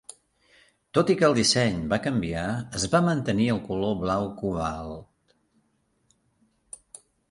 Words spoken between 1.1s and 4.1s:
i que el disseny va canviar, es va mantenir el color